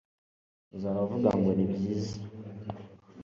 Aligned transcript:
uzahora 0.75 1.03
uvuga 1.05 1.29
ngo 1.39 1.49
nibyiza 1.53 2.15